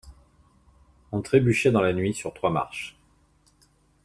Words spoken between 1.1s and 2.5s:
On trébuchait dans la nuit sur trois